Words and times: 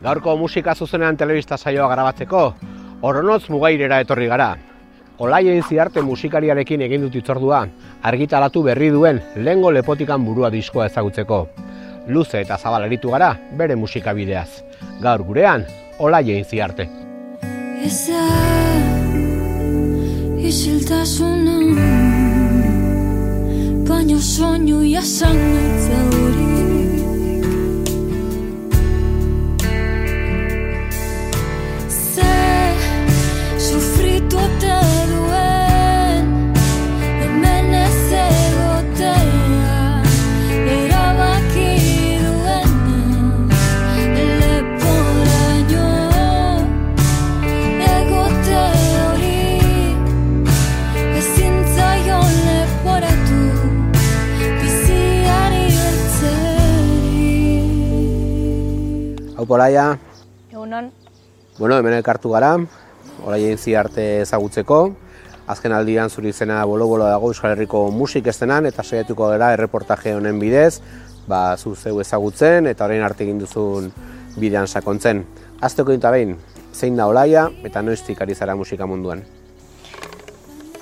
Gaurko 0.00 0.36
musika 0.40 0.74
zuzenean 0.74 1.16
telebista 1.20 1.58
saioa 1.58 1.88
grabatzeko, 1.92 2.42
Oronotz 3.04 3.50
mugairera 3.52 3.98
etorri 4.00 4.28
gara. 4.30 4.54
Olaien 5.20 5.60
ziarte 5.62 6.00
musikariarekin 6.00 6.80
egin 6.86 7.04
dut 7.04 7.18
itzordua, 7.20 7.66
argitaratu 8.08 8.62
berri 8.64 8.88
duen 8.94 9.20
lengo 9.36 9.70
lepotikan 9.76 10.24
burua 10.24 10.48
diskoa 10.50 10.86
ezagutzeko. 10.88 11.40
Luze 12.08 12.40
eta 12.40 12.56
zabal 12.56 12.86
eritu 12.88 13.12
gara 13.12 13.34
bere 13.60 13.76
musikabideaz. 13.76 14.48
Gaur 15.04 15.24
gurean, 15.28 15.66
Olaien 15.98 16.44
ziarte. 16.44 16.88
Eza 17.84 18.24
isiltasuna 20.40 21.58
Baina 23.88 24.18
soinu 24.20 24.80
jasan 24.88 25.36
Hau 59.60 59.66
polaia, 59.66 59.98
Egunon, 60.50 60.86
bueno, 61.58 61.76
hemen 61.76 61.92
elkartu 61.92 62.30
gara, 62.32 62.54
Olaien 63.26 63.58
ziarte 63.58 64.22
ezagutzeko. 64.22 64.94
Azken 65.52 65.74
aldian 65.76 66.08
zuri 66.08 66.30
izena 66.32 66.62
bolo-bolo 66.64 67.04
dago 67.04 67.28
Euskal 67.28 67.52
Herriko 67.52 67.82
musik 67.92 68.30
estenan 68.32 68.64
eta 68.64 68.80
saiatuko 68.82 69.28
gara 69.28 69.50
erreportaje 69.52 70.14
honen 70.16 70.40
bidez, 70.40 70.80
ba, 71.28 71.58
zu 71.58 71.74
zeu 71.76 72.00
ezagutzen 72.00 72.72
eta 72.72 72.88
orain 72.88 73.04
arte 73.04 73.26
egin 73.26 73.38
duzun 73.38 73.92
bidean 74.40 74.66
sakontzen. 74.66 75.26
Azteko 75.60 75.92
dinta 75.92 76.08
behin, 76.10 76.38
zein 76.72 76.96
da 76.96 77.10
Olaia 77.12 77.50
eta 77.60 77.84
noiztik 77.84 78.24
ari 78.24 78.34
zara 78.34 78.56
musika 78.56 78.86
munduan? 78.88 79.26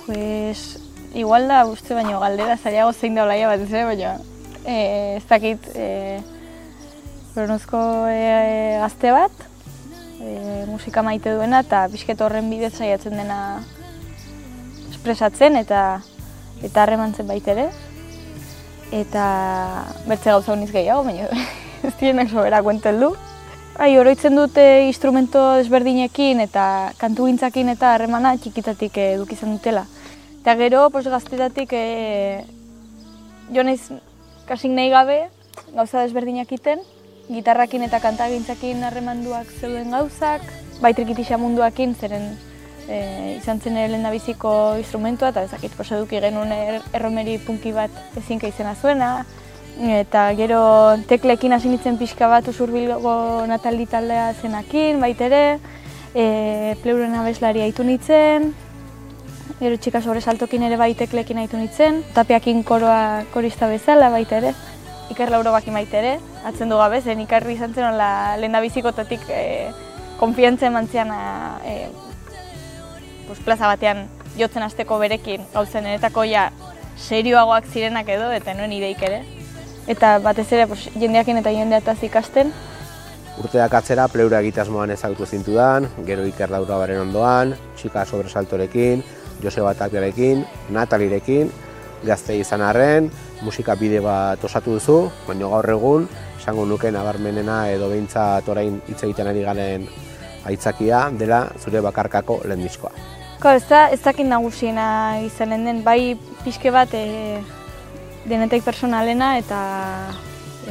pues 0.05 0.79
igual 1.13 1.49
da 1.49 1.65
uste 1.65 1.93
baino 1.93 2.21
galdera 2.21 2.55
zailago 2.57 2.93
zein 2.93 3.13
da 3.13 3.27
olaia 3.27 3.51
batez 3.51 3.73
ere, 3.73 3.83
baina 3.91 4.17
eh, 4.65 5.17
ez 5.17 5.25
dakit 5.27 5.67
eh, 5.75 6.21
Bronozko 7.39 7.79
eh, 8.11 8.75
gazte 8.81 9.13
bat, 9.15 9.31
eh, 10.19 10.65
musika 10.67 11.01
maite 11.05 11.31
duena 11.31 11.61
eta 11.63 11.85
pixket 11.87 12.19
horren 12.19 12.49
bidez 12.51 12.73
saiatzen 12.75 13.15
dena 13.15 13.37
espresatzen 14.89 15.55
eta 15.55 16.01
eta 16.59 16.83
harremantzen 16.83 17.29
baita 17.29 17.53
ere. 17.55 17.69
Eta 18.91 19.23
bertze 20.09 20.33
gauza 20.33 20.51
uniz 20.57 20.71
gehiago, 20.73 21.05
baina 21.07 21.29
ez 21.87 21.93
dienak 22.01 22.29
sobera 22.33 22.59
kuenten 22.65 22.99
du. 22.99 23.13
Ai, 23.79 23.93
oroitzen 23.95 24.35
dute 24.35 24.65
instrumento 24.89 25.39
desberdinekin 25.55 26.43
eta 26.43 26.91
kantugintzakin 26.99 27.71
eta 27.77 27.93
harremana 27.95 28.35
txikitatik 28.35 28.99
eh, 28.99 29.13
eduki 29.15 29.39
izan 29.39 29.55
dutela. 29.55 29.85
Eta 30.41 30.59
gero, 30.59 30.89
pos, 30.91 31.05
gaztetatik 31.07 31.71
e, 31.75 31.83
jo 33.55 33.63
naiz 33.63 33.81
kasik 34.47 34.71
nahi 34.71 34.91
gabe 34.91 35.21
gauza 35.75 36.01
desberdinak 36.03 36.51
iten, 36.55 36.83
gitarrakin 37.29 37.85
eta 37.85 37.99
kantagintzakin 38.01 38.83
harremanduak 38.83 39.49
zeuden 39.59 39.93
gauzak, 39.93 40.45
bai 40.81 40.93
trikitixa 40.97 41.37
munduakin, 41.37 41.93
zeren 41.95 42.31
e, 42.89 43.37
izan 43.37 43.61
zen 43.61 43.77
ere 43.77 43.91
lehendabiziko 43.93 44.53
instrumentua, 44.81 45.29
eta 45.29 45.45
ezakit 45.45 45.75
pos, 45.77 45.91
eduki 45.93 46.21
genuen 46.23 46.51
er, 46.55 46.79
erromeri 46.97 47.37
punki 47.45 47.73
bat 47.75 47.93
ezinka 48.17 48.49
izena 48.49 48.73
zuena, 48.75 49.11
eta 49.99 50.25
gero 50.35 50.61
teklekin 51.07 51.53
hasi 51.55 51.69
nintzen 51.71 51.99
pixka 51.99 52.27
bat 52.31 52.47
usurbilgo 52.49 53.45
nataldi 53.47 53.85
taldea 53.91 54.31
zenakin, 54.41 54.99
baitere, 55.03 55.43
e, 56.15 56.25
pleuren 56.81 57.13
abeslaria 57.19 57.69
aitu 57.69 57.85
nintzen, 57.85 58.49
gero 59.59 59.77
txika 59.77 60.01
sobresaltokin 60.01 60.65
ere 60.65 60.81
bai 60.81 60.95
teklekin 60.97 61.43
aitu 61.43 61.61
nintzen, 61.61 62.01
tapiakin 62.17 62.65
koroa 62.65 63.27
korista 63.35 63.69
bezala 63.69 64.09
baita 64.09 64.41
ere, 64.41 64.57
Iker 65.09 65.31
Lauro 65.33 65.51
baki 65.51 65.71
maite 65.73 65.97
ere, 65.97 66.17
atzen 66.45 66.69
du 66.69 66.77
gabe, 66.79 67.01
zen 67.01 67.21
Ikarri 67.21 67.55
izan 67.57 67.73
zen 67.73 67.97
la 67.97 68.37
lehendabizikotatik 68.37 69.25
e, 69.29 69.43
konfiantza 70.19 70.67
eman 70.67 70.87
zian 70.87 71.11
e, 71.11 71.89
pues, 73.27 73.39
plaza 73.45 73.67
batean 73.67 74.07
jotzen 74.37 74.63
hasteko 74.63 74.99
berekin, 74.99 75.43
gauzen 75.53 75.85
enetako 75.85 76.23
ja 76.29 76.49
serioagoak 76.99 77.67
zirenak 77.67 78.09
edo, 78.09 78.31
eta 78.31 78.53
nuen 78.53 78.73
ideik 78.75 79.03
ere. 79.03 79.23
Eta 79.87 80.17
batez 80.23 80.47
ere 80.53 80.67
pues, 80.67 80.89
jendeakin 80.95 81.41
eta 81.41 81.53
jendeataz 81.55 81.97
ikasten, 82.03 82.53
Urteak 83.39 83.71
atzera 83.77 84.09
pleura 84.11 84.41
egitasmoan 84.43 84.91
ezagutu 84.91 85.23
zintudan, 85.23 85.85
gero 86.03 86.25
Iker 86.27 86.51
Laura 86.51 86.75
baren 86.81 86.99
ondoan, 87.05 87.53
txika 87.79 88.03
sobresaltorekin, 88.03 89.03
Joseba 89.39 89.71
Tapiarekin, 89.79 90.41
Natalirekin, 90.75 91.47
gazte 92.03 92.35
izan 92.35 92.63
arren, 92.67 93.07
musika 93.39 93.77
bide 93.79 94.01
bat 94.03 94.43
osatu 94.43 94.75
duzu, 94.75 94.97
baina 95.27 95.47
gaur 95.53 95.71
egun, 95.71 96.09
esango 96.49 96.65
nuke 96.65 96.89
nabarmenena 96.89 97.69
edo 97.69 97.91
behintzat 97.91 98.47
orain 98.49 98.79
hitz 98.89 99.03
egiten 99.05 99.27
ari 99.29 99.43
garen 99.45 99.83
aitzakia 100.49 101.01
dela 101.13 101.43
zure 101.61 101.81
bakarkako 101.85 102.39
lehen 102.49 102.63
diskoa. 102.65 102.89
Ko, 103.39 103.51
ez 103.53 103.67
da, 103.69 103.83
ez 103.93 103.99
dakit 104.01 104.25
nagusiena 104.25 105.19
izanen 105.21 105.67
den, 105.67 105.83
bai 105.85 106.17
pixke 106.41 106.73
bat 106.73 106.89
e, 106.97 107.37
denetek 108.25 108.65
personalena 108.65 109.35
eta 109.37 109.59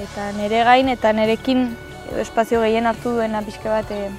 eta 0.02 0.26
nire 0.34 0.64
gain 0.66 0.90
eta 0.90 1.14
nirekin 1.14 1.64
edo 2.10 2.20
espazio 2.26 2.60
gehien 2.66 2.90
hartu 2.90 3.14
duena 3.14 3.44
pixke 3.46 3.70
bat 3.70 3.94
e, 3.94 4.10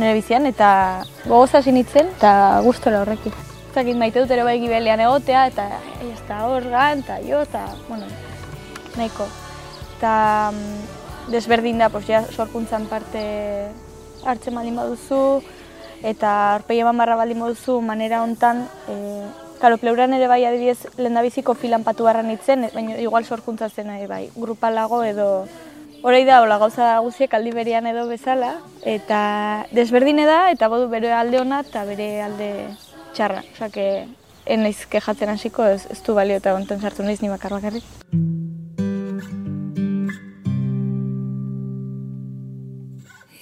nire 0.00 0.16
bizian 0.16 0.48
eta 0.48 1.04
gogoz 1.26 1.52
hasi 1.60 1.76
nintzen 1.76 2.14
eta 2.16 2.62
gustora 2.64 3.04
horrekin. 3.04 3.36
Ez 3.68 3.76
dakit 3.76 4.00
maite 4.00 4.24
dut 4.24 4.32
ere 4.32 4.48
bai 4.48 4.56
gibelean 4.64 5.04
egotea 5.04 5.46
eta 5.52 5.68
ez 6.00 6.20
da 6.30 6.46
hor 6.48 6.72
gan, 6.72 7.04
eta 7.04 7.20
jo, 7.28 7.44
eta, 7.44 7.68
bueno, 7.90 8.08
nahiko. 8.96 9.28
Eta 9.96 10.50
mm, 10.52 11.30
desberdin 11.32 11.78
da, 11.78 11.88
pues, 11.88 12.06
ja, 12.06 12.24
sorkuntzan 12.24 12.86
parte 12.86 13.70
hartzen 14.24 14.54
baldin 14.54 14.76
baduzu, 14.76 15.42
eta 16.02 16.34
aurpegi 16.58 16.84
eman 16.84 16.98
barra 17.00 17.16
baldin 17.16 17.40
baduzu 17.40 17.80
manera 17.80 18.22
hontan, 18.22 18.66
e, 18.88 18.98
Karo, 19.64 19.78
pleuran 19.78 20.12
ere 20.12 20.26
bai 20.28 20.42
adibidez 20.44 20.90
lehendabiziko 20.98 21.54
filan 21.54 21.84
patu 21.86 22.04
barra 22.04 22.24
nintzen, 22.26 22.66
baina 22.74 22.98
igual 23.00 23.24
sorkuntza 23.24 23.70
zen 23.70 23.88
ere 23.94 24.08
bai, 24.10 24.26
grupalago 24.36 25.04
edo 25.04 25.46
Horei 26.04 26.26
da, 26.28 26.42
hola 26.44 26.58
gauza 26.60 26.98
guziek 27.00 27.32
aldi 27.32 27.48
berean 27.56 27.86
edo 27.88 28.02
bezala, 28.10 28.50
eta 28.84 29.20
desberdine 29.72 30.26
da, 30.28 30.50
eta 30.52 30.68
bodu 30.68 30.90
bere 30.92 31.14
alde 31.16 31.40
ona 31.40 31.62
eta 31.64 31.86
bere 31.88 32.10
alde 32.20 32.50
txarra. 33.16 33.40
Osa, 33.54 33.70
que 33.72 34.04
en 34.44 34.66
naiz 34.68 34.84
kejatzen 34.84 35.32
hasiko 35.32 35.64
ez, 35.64 35.86
ez 35.88 36.02
du 36.04 36.12
balio 36.12 36.36
eta 36.36 36.52
hontan 36.52 36.84
sartu 36.84 37.08
naiz 37.08 37.22
ni 37.24 37.32
bakar 37.32 37.56
bakarrik. 37.56 37.88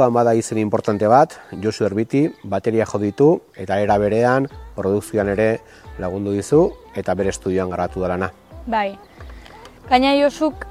Diskoan 0.00 0.14
bada 0.16 0.32
izen 0.32 0.56
importante 0.56 1.04
bat, 1.12 1.34
Josu 1.60 1.84
Erbiti, 1.84 2.22
bateria 2.48 2.86
jo 2.88 2.98
ditu 3.02 3.26
eta 3.52 3.76
era 3.84 3.98
berean 4.00 4.46
produkzioan 4.72 5.28
ere 5.28 5.60
lagundu 6.00 6.32
dizu 6.32 6.60
eta 6.96 7.12
bere 7.12 7.28
estudioan 7.28 7.68
garatu 7.68 8.00
da 8.00 8.08
lana. 8.08 8.30
Bai. 8.64 8.96
Gaina 9.90 10.14
Josuk 10.16 10.64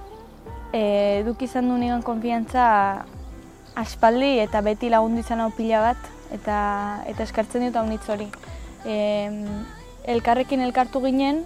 e, 0.74 1.22
duk 1.28 1.44
izan 1.46 1.70
du 1.70 1.78
nigan 1.78 2.02
konfiantza 2.02 3.06
aspaldi 3.76 4.40
eta 4.48 4.64
beti 4.66 4.90
lagundu 4.90 5.22
izan 5.22 5.46
hau 5.46 5.52
pila 5.54 5.84
bat, 5.84 6.10
eta, 6.34 6.58
eta 7.06 7.30
eskartzen 7.30 7.68
dut 7.68 7.78
haunitz 7.78 8.10
hori. 8.10 8.26
E, 8.82 8.98
elkarrekin 10.10 10.66
elkartu 10.66 11.06
ginen, 11.06 11.46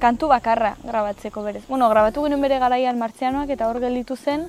kantu 0.00 0.32
bakarra 0.32 0.78
grabatzeko 0.80 1.44
berez. 1.44 1.66
Bueno, 1.68 1.92
grabatu 1.92 2.24
ginen 2.24 2.40
bere 2.40 2.56
garaian 2.58 2.96
martzianoak 2.96 3.52
eta 3.52 3.68
hor 3.68 3.84
gelditu 3.84 4.16
zen, 4.16 4.48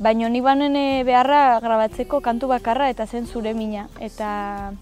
baina 0.00 0.28
ni 0.28 0.40
banen 0.40 0.76
eh, 0.76 1.04
beharra 1.04 1.60
grabatzeko 1.60 2.20
kantu 2.24 2.48
bakarra 2.48 2.88
eta 2.90 3.06
zen 3.06 3.26
zure 3.26 3.52
mina. 3.54 3.86
Eta 4.00 4.72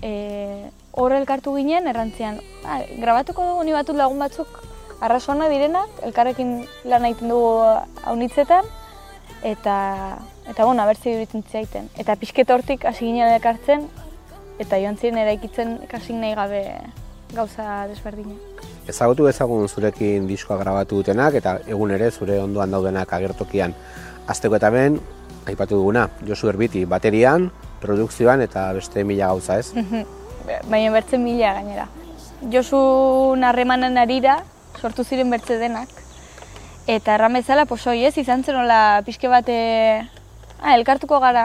e, 0.00 0.70
hor 0.92 1.12
elkartu 1.12 1.54
ginen, 1.56 1.86
errantzian, 1.86 2.40
ah, 2.64 2.80
grabatuko 2.98 3.44
dugu 3.50 3.64
ni 3.68 3.76
batut 3.76 3.96
lagun 3.96 4.18
batzuk 4.18 4.62
arrasonak 5.04 5.52
direnak, 5.52 5.90
elkarrekin 6.08 6.62
lan 6.88 7.04
egiten 7.08 7.32
dugu 7.34 7.52
haunitzetan, 8.08 8.68
eta, 9.42 9.76
eta 10.48 10.64
bueno, 10.64 10.82
abertzi 10.82 11.12
iruditzen 11.12 11.44
zaiten. 11.50 11.90
Eta 11.98 12.16
pixketa 12.16 12.54
hortik 12.56 12.86
hasi 12.88 13.10
ginen 13.10 13.28
elkartzen, 13.34 13.88
eta 14.62 14.78
joan 14.80 14.96
ziren 14.96 15.20
eraikitzen 15.20 15.80
kasik 15.90 16.16
nahi 16.16 16.36
gabe 16.38 16.62
gauza 17.34 17.86
desberdina. 17.90 18.36
Ezagutu 18.88 19.28
ezagun 19.30 19.68
zurekin 19.68 20.26
diskoa 20.26 20.56
grabatu 20.58 20.98
dutenak 21.00 21.36
eta 21.38 21.58
egun 21.70 21.92
ere 21.94 22.10
zure 22.10 22.38
ondoan 22.42 22.72
daudenak 22.74 23.12
agertokian. 23.14 23.74
Azteko 24.30 24.56
eta 24.56 24.70
ben, 24.70 25.00
aipatu 25.50 25.80
duguna, 25.80 26.06
Josu 26.26 26.48
Erbiti 26.52 26.84
baterian, 26.86 27.48
produkzioan 27.82 28.42
eta 28.44 28.68
beste 28.76 29.04
mila 29.04 29.32
gauza 29.32 29.58
ez. 29.58 29.72
baina 30.70 30.92
bertzen 30.92 31.24
mila 31.24 31.54
gainera. 31.58 31.88
Josu 32.52 32.78
narremanan 33.38 33.98
arira 33.98 34.42
sortu 34.80 35.04
ziren 35.04 35.30
bertze 35.30 35.58
denak. 35.58 35.88
Eta 36.86 37.14
erran 37.14 37.34
bezala, 37.38 37.66
posoi 37.70 38.04
ez, 38.04 38.16
izan 38.18 38.42
zen 38.42 38.56
nola 38.58 39.02
pixke 39.06 39.28
bat 39.30 39.46
eh, 39.48 40.02
ah, 40.60 40.74
elkartuko 40.74 41.20
gara 41.22 41.44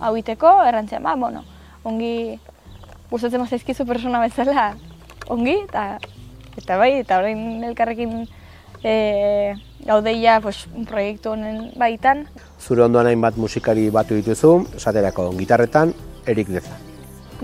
hau 0.00 0.12
iteko, 0.16 0.50
errantzea, 0.68 1.00
ba, 1.00 1.14
bueno, 1.16 1.44
ongi 1.84 2.38
gustatzen 3.10 3.40
mazaizkizu 3.40 3.86
persona 3.88 4.20
bezala, 4.20 4.74
ongi, 5.32 5.56
eta, 5.64 5.98
eta 6.60 6.76
bai, 6.80 6.90
eta 7.00 7.20
orain 7.22 7.64
elkarrekin 7.70 8.26
e, 8.84 9.54
gaudeia 9.84 10.38
pues, 10.40 10.66
proiektu 10.88 11.32
honen 11.32 11.72
baitan. 11.80 12.26
Zure 12.60 12.84
ondoan 12.84 13.08
hainbat 13.10 13.38
musikari 13.40 13.88
batu 13.90 14.18
dituzu, 14.20 14.56
esaterako 14.76 15.30
gitarretan, 15.38 15.94
Erik 16.26 16.52
Deza. 16.52 16.76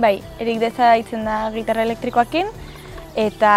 Bai, 0.00 0.20
Erik 0.38 0.60
Deza 0.60 0.92
itzen 1.00 1.24
da 1.26 1.48
gitarra 1.54 1.82
elektrikoakin, 1.88 2.52
eta 3.18 3.54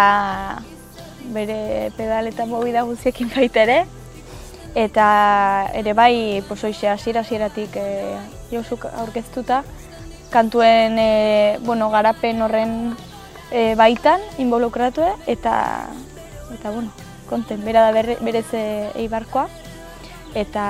bere 1.34 1.92
pedal 1.96 2.26
eta 2.28 2.48
mobida 2.48 2.82
guztiekin 2.88 3.30
baita 3.36 3.62
ere. 3.62 3.84
Eta 4.74 5.06
ere 5.78 5.92
bai, 5.94 6.42
pues, 6.48 6.64
hoxe, 6.64 6.88
hasiera 6.90 7.22
hasieratik 7.22 7.76
e, 7.78 8.16
Josuk 8.50 8.88
aurkeztuta, 8.90 9.62
kantuen 10.34 10.98
e, 10.98 11.58
bueno, 11.62 11.92
garapen 11.94 12.42
horren 12.42 12.74
e, 13.52 13.74
baitan 13.78 14.20
involukratu 14.42 15.06
eta 15.30 15.54
eta 16.54 16.70
bueno, 16.70 16.90
konten 17.28 17.64
bera 17.64 17.86
da 17.86 17.92
berre, 17.92 18.18
berez 18.20 18.46
eibarkoa 18.54 19.48
eta 20.34 20.64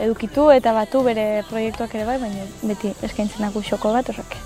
edukitu 0.00 0.50
eta 0.54 0.72
batu 0.72 1.02
bere 1.02 1.42
proiektuak 1.50 1.94
ere 1.98 2.06
bai, 2.06 2.18
baina 2.22 2.46
beti 2.62 2.92
eskaintzen 3.02 3.42
nagu 3.42 3.62
xoko 3.62 3.92
bat 3.92 4.08
horrek. 4.12 4.36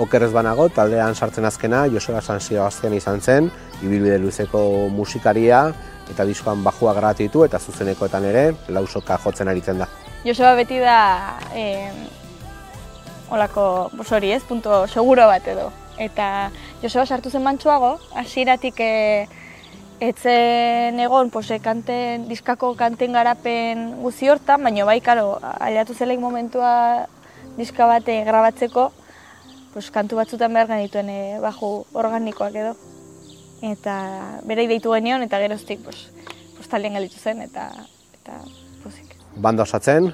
Okerrez 0.00 0.32
banago, 0.32 0.68
taldean 0.68 1.14
sartzen 1.14 1.44
azkena, 1.48 1.86
Joseba 1.88 2.20
San 2.20 2.40
Sebastian 2.40 2.92
izan 2.92 3.20
zen, 3.20 3.50
ibilbide 3.82 4.18
luzeko 4.20 4.60
musikaria, 4.92 5.70
eta 6.10 6.24
diskoan 6.24 6.62
bajua 6.64 6.92
grabatu 6.96 7.24
ditu 7.24 7.44
eta 7.46 7.58
zuzenekoetan 7.58 8.24
ere 8.28 8.44
lausoka 8.68 9.18
jotzen 9.24 9.48
aritzen 9.48 9.80
da. 9.82 9.88
Joseba 10.24 10.54
beti 10.58 10.78
da 10.82 10.98
eh, 11.54 11.90
olako 13.30 13.90
hori 14.10 14.32
ez, 14.32 14.42
punto 14.44 14.86
seguro 14.86 15.26
bat 15.26 15.46
edo. 15.48 15.70
Eta 15.98 16.50
Joseba 16.82 17.06
sartu 17.06 17.30
zen 17.30 17.42
mantxuago, 17.42 17.96
hasieratik 18.14 18.80
e, 18.80 19.26
etzen 20.00 21.00
egon 21.00 21.30
pose, 21.30 21.58
kanten, 21.64 22.26
diskako 22.28 22.74
kanten 22.76 23.16
garapen 23.16 23.88
guzi 24.02 24.28
hortan, 24.28 24.62
baina 24.62 24.84
bai, 24.84 25.00
karo, 25.00 25.38
aliatu 25.42 25.94
zelaik 25.94 26.20
momentua 26.20 27.06
diska 27.56 27.86
bate 27.88 28.18
grabatzeko, 28.26 28.90
pos, 29.72 29.88
kantu 29.90 30.20
batzutan 30.20 30.52
behar 30.52 30.68
genituen 30.68 31.08
e, 31.08 31.20
baju 31.40 31.86
organikoak 31.96 32.54
edo. 32.54 32.74
Eta 33.64 33.96
bere 34.44 34.66
deitu 34.68 34.92
genion 34.92 35.24
eta 35.24 35.40
geroztik 35.40 35.80
pos, 35.84 36.06
pos 36.56 36.68
taldean 36.68 36.98
gelitu 36.98 37.20
zen 37.20 37.40
eta, 37.46 37.70
eta 38.20 38.42
pozik. 38.82 39.16
Banda 39.36 39.64
osatzen, 39.64 40.12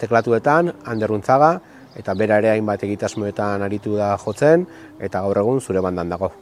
teklatuetan, 0.00 0.74
Anderruntzaga, 0.84 1.54
eta 1.96 2.14
bera 2.16 2.38
ere 2.40 2.52
hainbat 2.52 2.84
egitasmoetan 2.84 3.64
aritu 3.64 3.96
da 3.96 4.12
jotzen, 4.20 4.66
eta 5.00 5.24
gaur 5.24 5.40
egun 5.44 5.60
zure 5.60 5.80
bandan 5.84 6.12
dago. 6.12 6.32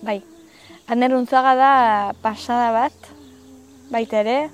Bai, 0.00 0.20
Ander 0.88 1.12
Untzaga 1.12 1.52
da 1.52 1.72
pasada 2.24 2.70
bat, 2.72 2.94
baita 3.92 4.22
ere, 4.22 4.48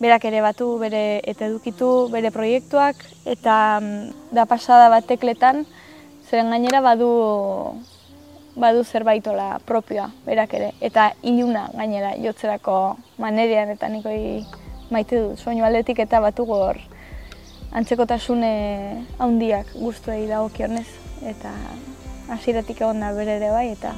berak 0.00 0.24
ere 0.24 0.40
batu 0.40 0.70
bere 0.80 1.20
eta 1.28 1.50
edukitu 1.50 2.08
bere 2.08 2.30
proiektuak, 2.32 2.96
eta 3.28 3.56
mm, 3.82 4.32
da 4.32 4.46
pasada 4.48 4.88
bat 4.88 5.04
tekletan, 5.04 5.66
zeren 6.30 6.48
gainera 6.48 6.80
badu 6.80 7.10
badu 8.56 8.88
zerbaitola 8.88 9.58
propioa, 9.68 10.08
berak 10.24 10.56
ere, 10.56 10.72
eta 10.80 11.10
iluna 11.20 11.68
gainera 11.76 12.16
jotzerako 12.24 12.96
manerian 13.20 13.76
eta 13.76 13.92
nikoi 13.92 14.46
maite 14.88 15.20
dut, 15.20 15.44
soinu 15.44 15.68
aldetik 15.68 16.00
eta 16.08 16.24
batu 16.24 16.48
gor 16.48 16.80
antzekotasune 17.76 18.54
handiak 19.20 19.76
guztuei 19.76 20.24
dagokionez 20.24 20.88
eta 21.20 21.52
hasieratik 22.32 22.80
egon 22.80 23.04
da 23.04 23.12
bere 23.12 23.36
ere 23.36 23.52
bai 23.52 23.74
eta 23.76 23.92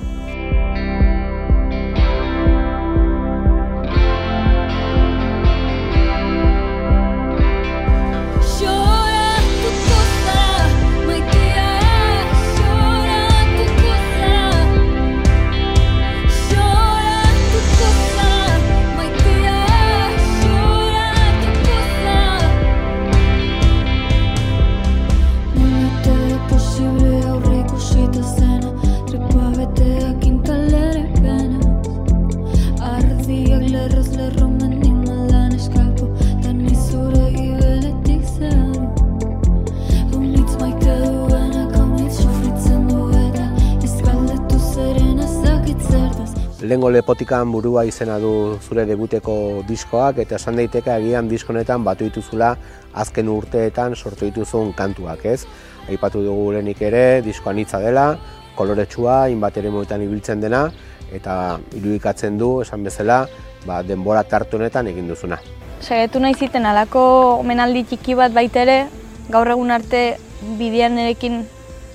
Lengo 46.59 46.89
lepotikan 46.91 47.53
burua 47.55 47.85
izena 47.87 48.17
du 48.19 48.59
zure 48.59 48.83
debuteko 48.83 49.63
diskoak 49.69 50.17
eta 50.25 50.35
esan 50.41 50.57
daiteke 50.59 50.91
agian 50.91 51.29
diskonetan 51.31 51.85
batu 51.87 52.09
dituzula 52.09 52.57
azken 52.99 53.29
urteetan 53.31 53.95
sortu 53.95 54.27
dituzun 54.27 54.73
kantuak, 54.75 55.23
ez? 55.23 55.47
Aipatu 55.87 56.25
dugu 56.25 56.51
lehenik 56.57 56.83
ere, 56.83 57.23
disko 57.23 57.53
anitza 57.53 57.79
dela, 57.79 58.19
koloretsua, 58.57 59.29
hainbat 59.29 59.57
ere 59.57 59.69
ibiltzen 59.69 60.41
dena, 60.41 60.73
eta 61.13 61.61
irudikatzen 61.77 62.39
du, 62.39 62.61
esan 62.63 62.83
bezala, 62.83 63.29
ba, 63.65 63.83
denbora 63.83 64.25
tartu 64.25 64.57
honetan 64.57 64.89
egin 64.89 65.07
duzuna. 65.07 65.39
saiatu 65.81 66.19
nahi 66.19 66.35
ziten 66.35 66.67
alako 66.67 67.39
omenaldi 67.39 67.85
txiki 67.85 68.15
bat 68.15 68.33
baita 68.33 68.63
ere, 68.63 68.89
gaur 69.31 69.47
egun 69.47 69.71
arte 69.71 70.19
bidean 70.59 70.97
nerekin 70.97 71.45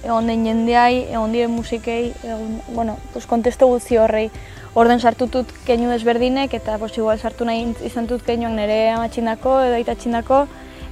egon 0.03 0.27
den 0.27 0.45
jendeai, 0.45 1.05
egon 1.12 1.31
diren 1.31 1.51
musikei, 1.51 2.13
egon, 2.24 2.60
bueno, 2.75 2.98
pues 3.13 3.25
kontesto 3.25 3.67
guzti 3.67 3.98
horrei. 3.98 4.29
Orden 4.75 5.00
sartutut 5.00 5.51
keinu 5.67 5.91
desberdinek 5.91 6.53
eta 6.57 6.79
pues, 6.81 6.98
igual 6.98 7.19
sartu 7.19 7.45
nahi 7.45 7.67
izan 7.86 8.07
dut 8.10 8.24
keinuak 8.25 8.55
nire 8.55 8.77
amatxindako 8.95 9.60
edo 9.67 9.77
aitatxindako 9.77 10.39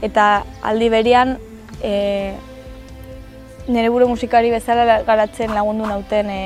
eta 0.06 0.25
aldi 0.62 0.89
berian 0.94 1.38
e, 1.82 2.36
nire 3.68 3.89
buru 3.89 4.08
musikari 4.12 4.53
bezala 4.53 5.01
garatzen 5.08 5.56
lagundu 5.58 5.89
nauten 5.89 6.30
e, 6.30 6.41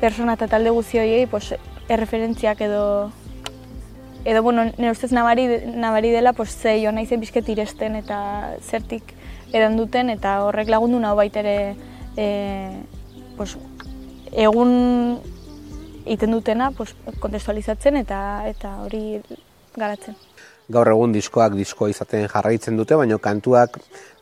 persona 0.00 0.38
eta 0.40 0.48
talde 0.48 0.72
guzti 0.72 1.02
horiei 1.02 1.26
pues, 1.28 1.52
erreferentziak 1.88 2.64
edo 2.64 3.12
edo 4.24 4.42
bueno, 4.42 4.64
nire 4.64 4.90
ustez 4.90 5.12
nabari, 5.12 5.46
nabari 5.76 6.10
dela 6.10 6.32
pues, 6.32 6.56
ze 6.56 6.80
jo 6.82 6.90
nahi 6.90 7.06
zen 7.06 7.20
pixket 7.20 7.52
iresten 7.52 8.00
eta 8.00 8.56
zertik 8.62 9.12
edan 9.52 9.76
duten 9.76 10.10
eta 10.10 10.40
horrek 10.46 10.68
lagundu 10.68 10.98
nau 11.00 11.14
baita 11.16 11.40
ere 11.40 11.76
e, 12.16 12.26
pues, 13.36 13.56
egun 14.32 15.18
egiten 16.06 16.32
dutena 16.32 16.70
pues, 16.70 16.94
kontestualizatzen 17.20 17.96
eta 18.02 18.20
eta 18.48 18.76
hori 18.84 19.20
garatzen. 19.76 20.16
gaur 20.68 20.88
egun 20.90 21.12
diskoak 21.14 21.52
disko 21.54 21.86
izaten 21.86 22.24
jarraitzen 22.26 22.76
dute, 22.76 22.96
baina 22.98 23.18
kantuak 23.22 23.76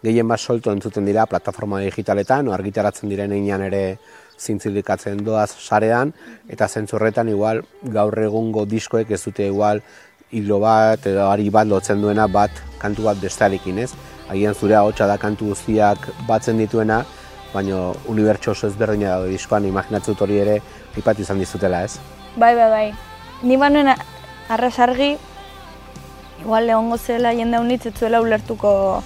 gehien 0.04 0.28
bat 0.28 0.40
solto 0.40 0.72
entzuten 0.72 1.06
dira 1.08 1.24
plataforma 1.24 1.78
digitaletan, 1.80 2.50
argitaratzen 2.52 3.08
diren 3.08 3.32
einan 3.32 3.62
ere 3.64 3.98
zintzilikatzen 4.38 5.22
doaz 5.24 5.54
sarean, 5.56 6.12
eta 6.48 6.68
zentzurretan 6.68 7.30
igual 7.32 7.62
gaur 7.96 8.18
egungo 8.20 8.66
diskoek 8.66 9.10
ez 9.10 9.22
dute 9.24 9.46
igual 9.46 9.80
hilo 10.32 10.58
bat 10.60 11.06
edo 11.06 11.30
ari 11.30 11.48
bat 11.48 11.66
lotzen 11.70 12.02
duena 12.02 12.26
bat 12.28 12.50
kantu 12.78 13.08
bat 13.08 13.20
bestarekin, 13.22 13.78
ez? 13.78 13.92
Agian 14.28 14.54
zure 14.54 14.76
ahotsa 14.76 15.06
da 15.06 15.18
kantu 15.20 15.50
guztiak 15.52 16.08
batzen 16.28 16.58
dituena, 16.58 17.02
baina 17.52 17.92
unibertso 18.10 18.52
oso 18.52 18.68
ezberdina 18.70 19.10
dago 19.14 19.28
diskoan, 19.30 19.66
imaginatzen 19.68 20.14
dut 20.14 20.24
hori 20.26 20.40
ere 20.42 20.58
ipat 20.96 21.20
izan 21.20 21.38
dizutela, 21.38 21.84
ez? 21.84 21.98
Bai, 22.36 22.54
bai, 22.56 22.70
bai. 22.70 22.86
Ni 23.42 23.56
banuen 23.60 23.92
arrasargi, 24.48 25.14
igual 26.40 26.68
egongo 26.68 26.98
zela 26.98 27.34
jende 27.36 27.60
honitz 27.60 27.86
ez 27.86 27.94
zuela 27.94 28.20
ulertuko 28.20 29.02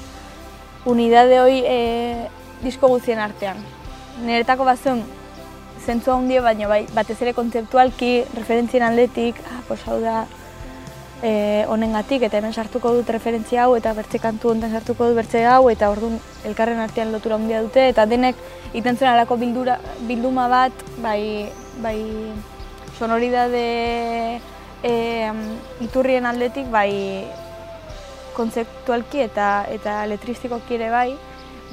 unidade 0.89 1.41
hoi 1.41 1.61
e, 1.67 1.79
disko 2.63 2.89
guztien 2.89 3.21
artean. 3.21 3.61
Niretako 4.25 4.65
bazen 4.65 5.03
zentzu 5.85 6.13
handia, 6.13 6.43
baina 6.43 6.69
bai, 6.71 6.85
batez 6.95 7.19
ere 7.23 7.35
kontzeptualki, 7.37 8.13
referentzien 8.37 8.85
aldetik, 8.87 9.39
ah, 9.53 9.61
pues 9.69 9.81
hau 9.87 10.01
da, 10.03 10.25
e, 11.23 11.65
honengatik 11.69 12.23
eta 12.23 12.39
hemen 12.39 12.53
sartuko 12.53 12.93
dut 12.95 13.11
referentzia 13.11 13.65
hau 13.65 13.75
eta 13.77 13.93
bertze 13.95 14.21
kantu 14.23 14.53
honetan 14.53 14.73
sartuko 14.73 15.09
dut 15.09 15.17
bertze 15.19 15.45
hau 15.47 15.69
eta 15.71 15.91
orduan 15.91 16.19
elkarren 16.45 16.79
artean 16.79 17.13
lotura 17.13 17.37
handia 17.37 17.63
dute 17.63 17.89
eta 17.89 18.07
denek 18.07 18.37
iten 18.75 18.97
alako 19.05 19.37
bildura, 19.37 19.79
bilduma 20.07 20.49
bat 20.49 20.73
bai, 20.99 21.51
bai 21.83 21.99
sonoridade 22.99 24.41
e, 24.83 24.93
iturrien 25.81 26.27
aldetik 26.27 26.71
bai 26.71 27.27
kontzeptualki 28.37 29.21
eta 29.21 29.67
eta 29.71 30.05
elektrizikoki 30.05 30.75
ere 30.75 30.91
bai, 30.91 31.17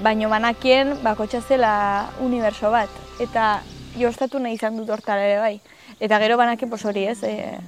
baino 0.02 0.30
banakien 0.30 0.98
bakotxa 1.04 1.42
zela 1.42 2.10
uniberso 2.20 2.72
bat 2.72 2.90
eta 3.22 3.62
jostatu 3.96 4.40
nahi 4.40 4.58
izan 4.58 4.78
dut 4.78 4.90
hortara 4.90 5.24
ere 5.24 5.40
bai. 5.40 5.60
Eta 6.00 6.20
gero 6.20 6.38
banakien 6.38 6.70
pos 6.70 6.84
hori 6.84 7.06
ez, 7.08 7.22
e, 7.24 7.60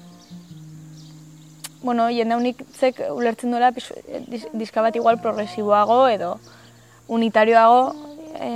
bueno, 1.87 2.09
jende 2.11 2.35
unik 2.35 2.65
zek 2.75 2.97
ulertzen 3.15 3.53
duela 3.53 3.69
diska 4.51 4.81
bat 4.83 4.95
igual 4.99 5.21
progresiboago 5.23 6.01
edo 6.11 6.33
unitarioago 7.07 7.93
e, 8.35 8.49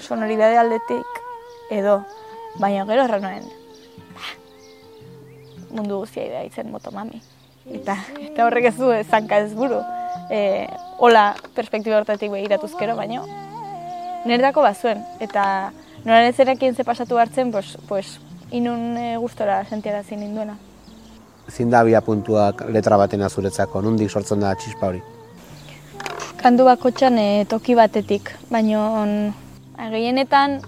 sonoridade 0.00 0.56
aldetik 0.56 1.18
edo, 1.76 1.98
baina 2.56 2.86
gero 2.88 3.02
erranoen 3.04 3.44
mundu 5.68 5.98
guztia 5.98 6.24
idea 6.24 6.64
motomami. 6.70 7.20
Eta, 7.68 7.98
eta 8.24 8.46
horrek 8.46 8.70
ez 8.70 8.76
du 8.78 8.88
zanka 9.04 9.42
ez 9.44 9.52
buru. 9.52 9.82
E, 10.32 10.64
hola 10.96 11.34
perspektiba 11.58 11.98
hortatik 11.98 12.32
begiratuzkero, 12.32 12.94
baina 12.96 13.20
niretako 14.24 14.64
bazuen. 14.64 15.04
Eta 15.20 15.74
noran 16.06 16.24
ez 16.24 16.36
ze 16.76 16.84
pasatu 16.84 17.18
hartzen, 17.18 17.52
pues, 17.52 17.76
pues, 17.86 18.18
inun 18.50 18.96
e, 18.96 19.18
gustora 19.18 19.66
sentiara 19.66 20.02
ninduena 20.10 20.56
zin 21.50 21.70
da 21.70 21.82
puntuak 22.00 22.64
letra 22.70 22.96
baten 22.96 23.22
azuretzako, 23.22 23.82
nundik 23.82 24.10
sortzen 24.10 24.40
da 24.40 24.54
txispa 24.54 24.86
hori? 24.86 25.02
Kandu 26.36 26.64
bako 26.64 26.90
txan 26.90 27.18
e, 27.18 27.44
toki 27.48 27.74
batetik, 27.74 28.30
baina 28.50 29.32
gehienetan 29.90 30.60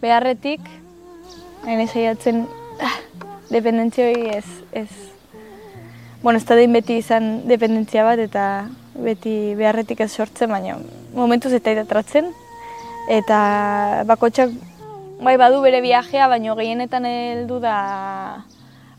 beharretik, 0.00 0.60
hain 1.66 1.80
ezaiatzen 1.80 2.46
ah, 2.80 2.96
dependentzioi 3.50 4.30
ez, 4.36 4.46
ez, 4.72 4.88
bueno, 6.22 6.38
ez 6.38 6.44
da 6.44 6.54
beti 6.56 7.00
izan 7.02 7.48
dependentzia 7.48 8.04
bat 8.04 8.18
eta 8.18 8.68
beti 8.94 9.54
beharretik 9.58 10.00
ez 10.00 10.10
sortzen, 10.12 10.50
baina 10.50 10.78
momentuz 11.14 11.52
eta 11.52 11.72
idatratzen. 11.72 12.30
Eta 13.10 14.04
bakotxak 14.06 14.52
bai 15.24 15.36
badu 15.40 15.60
bere 15.64 15.80
viajea, 15.80 16.28
baina 16.28 16.54
gehienetan 16.54 17.04
heldu 17.08 17.60
da 17.60 17.76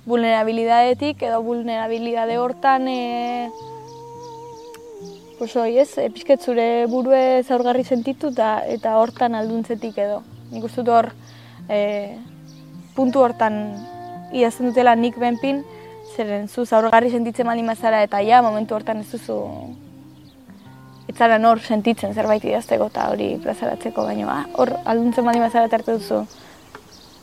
vulnerabilidadetik 0.06 1.22
edo 1.24 1.42
vulnerabilidade 1.46 2.38
hortan 2.42 2.88
e, 2.88 3.50
pues 5.38 5.56
hoi 5.56 5.78
ez, 5.78 5.98
e, 5.98 6.38
zure 6.38 6.86
burue 6.88 7.44
zaurgarri 7.44 7.84
sentitu 7.84 8.30
eta, 8.30 8.62
eta 8.66 8.98
hortan 8.98 9.36
alduntzetik 9.36 9.98
edo. 9.98 10.22
Nik 10.52 10.64
uste 10.64 10.82
hor 10.86 11.12
e, 11.70 12.18
puntu 12.96 13.22
hortan 13.22 13.78
idazten 14.34 14.70
dutela 14.70 14.96
nik 14.96 15.18
benpin, 15.18 15.64
zeren 16.16 16.48
zu 16.48 16.66
zaurgarri 16.66 17.12
sentitzen 17.12 17.48
mali 17.48 17.64
mazara 17.64 18.04
eta 18.04 18.22
ja, 18.22 18.42
momentu 18.42 18.76
hortan 18.76 19.00
ez 19.02 19.10
duzu 19.12 19.40
etzara 21.12 21.38
nor 21.38 21.60
sentitzen 21.60 22.14
zerbait 22.14 22.44
idazteko 22.44 22.88
eta 22.92 23.10
hori 23.12 23.36
plazaratzeko, 23.44 24.06
baina 24.08 24.28
ah, 24.32 24.44
hor 24.58 24.74
alduntzen 24.86 25.26
mali 25.28 25.42
mazara 25.44 25.70
eta 25.70 25.82
duzu 25.88 26.26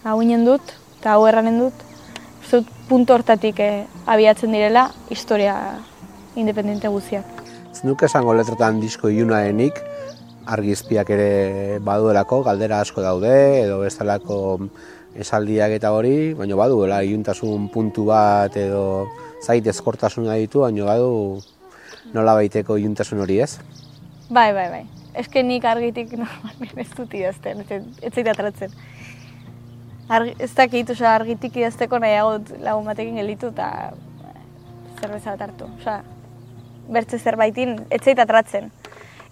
hau 0.04 0.18
dut 0.22 0.74
eta 1.00 1.14
hau 1.14 1.26
erranen 1.26 1.58
dut, 1.58 1.87
zut 2.48 2.68
puntu 2.88 3.12
hortatik 3.12 3.60
eh, 3.60 3.86
abiatzen 4.08 4.52
direla 4.52 4.88
historia 5.12 5.54
independente 6.36 6.88
guztiak. 6.88 7.26
Zinuk 7.76 8.02
esango 8.08 8.32
letretan 8.34 8.80
disko 8.80 9.10
iunaenik, 9.12 9.76
argizpiak 10.48 11.10
ere 11.12 11.78
baduelako, 11.84 12.40
galdera 12.46 12.80
asko 12.80 13.04
daude, 13.04 13.34
edo 13.64 13.82
bestalako 13.82 14.38
esaldiak 15.18 15.74
eta 15.76 15.92
hori, 15.92 16.32
baina 16.38 16.56
baduela 16.56 17.02
iuntasun 17.04 17.68
puntu 17.74 18.06
bat 18.08 18.56
edo 18.56 19.08
zait 19.44 19.66
ezkortasuna 19.66 20.38
ditu, 20.40 20.64
baina 20.64 20.88
badu 20.88 21.12
nola 22.14 22.38
baiteko 22.38 22.78
iuntasun 22.80 23.20
hori 23.26 23.42
ez? 23.44 23.58
Bai, 24.30 24.52
bai, 24.56 24.68
bai. 24.72 24.84
Ez 25.18 25.28
nik 25.44 25.64
argitik 25.64 26.14
normalmen 26.22 26.80
ez 26.80 26.90
dut 26.96 27.12
idazten, 27.12 27.64
ez 27.68 28.14
zait 28.14 28.28
atratzen 28.28 28.72
argi, 30.08 30.34
ez 30.38 30.52
dakit, 30.56 30.90
oza, 30.94 31.14
argitik 31.14 31.56
idazteko 31.60 32.00
nahiago 32.02 32.38
lagun 32.64 32.86
batekin 32.88 33.18
gelitu 33.20 33.52
eta 33.52 33.92
zerbeza 35.00 35.34
bat 35.34 35.48
hartu. 35.48 35.68
Osa, 35.80 36.00
bertze 36.88 37.18
zerbaitin, 37.18 37.76
ez 37.90 38.02
zait 38.02 38.18
atratzen. 38.18 38.70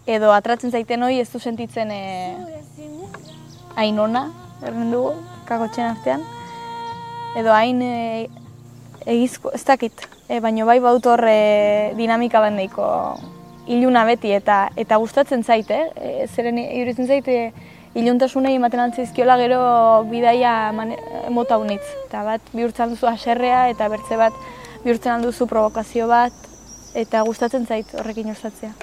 Edo 0.06 0.30
atratzen 0.32 0.70
zaiten 0.70 1.02
hori 1.02 1.18
ez 1.20 1.28
du 1.32 1.40
sentitzen 1.42 1.90
e, 1.90 2.00
hain 3.76 3.98
ona, 3.98 4.28
erren 4.62 4.92
dugu, 4.92 5.14
kakotxen 5.48 5.88
artean. 5.88 6.26
Edo 7.36 7.52
hain 7.52 7.82
e, 7.82 7.94
egizko, 9.06 9.50
ez 9.56 9.64
dakit, 9.66 10.06
e, 10.28 10.40
baino 10.44 10.66
bai 10.68 10.78
baut 10.84 11.06
horre 11.10 11.92
dinamika 11.98 12.40
bandeiko 12.44 12.86
iluna 13.66 14.04
beti 14.06 14.30
eta 14.30 14.68
eta 14.78 14.98
gustatzen 15.02 15.42
zaite, 15.42 15.80
eh? 15.96 16.26
zeren 16.30 16.58
iruditzen 16.62 17.08
zaite 17.10 17.36
iluntasunei 17.96 18.54
ematen 18.58 18.82
antzizkiola 18.84 19.36
gero 19.40 19.60
bidaia 20.10 20.52
mota 21.32 21.58
unitz. 21.62 21.84
Eta 22.06 22.24
bat 22.28 22.50
bihurtzen 22.52 22.92
duzu 22.92 23.08
aserrea 23.10 23.66
eta 23.72 23.88
bertze 23.92 24.20
bat 24.20 24.36
bihurtzen 24.84 25.24
duzu 25.24 25.48
provokazio 25.50 26.10
bat 26.10 26.44
eta 26.96 27.24
gustatzen 27.28 27.66
zait 27.66 27.96
horrekin 27.96 28.36
ostatzea. 28.36 28.74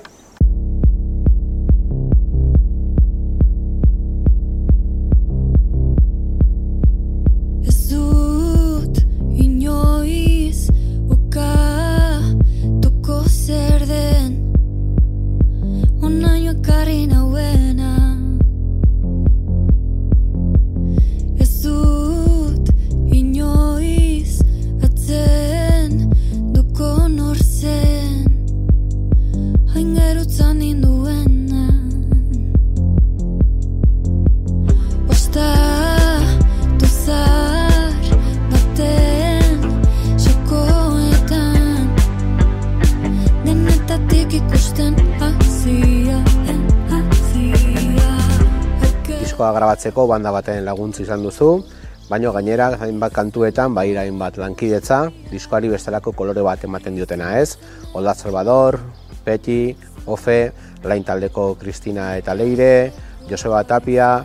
Grabatzeko 49.74 50.06
banda 50.06 50.30
baten 50.30 50.65
laguntza 50.65 51.01
izan 51.01 51.24
duzu, 51.24 51.63
baino 52.06 52.32
gainera 52.32 52.75
hainbat 52.77 53.13
kantuetan 53.13 53.74
bai 53.74 53.96
hainbat 53.98 54.38
lankidetza, 54.38 55.10
diskoari 55.32 55.70
bestelako 55.72 56.12
kolore 56.13 56.44
bat 56.46 56.63
ematen 56.63 56.94
diotena 56.96 57.39
ez, 57.39 57.58
Olda 57.94 58.13
Salvador, 58.13 58.77
Peti, 59.25 59.75
Ofe, 60.06 60.51
Lain 60.84 61.03
taldeko 61.03 61.56
Kristina 61.56 62.18
eta 62.18 62.36
Leire, 62.36 62.92
Joseba 63.30 63.63
Tapia, 63.63 64.24